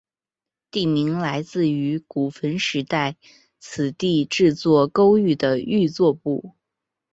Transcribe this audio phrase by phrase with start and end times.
[0.71, 3.17] 地名来自于古坟时代
[3.59, 6.55] 此地制作勾玉的玉作部。